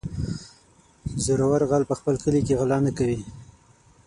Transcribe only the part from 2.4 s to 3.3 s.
کې غلا نه کوي.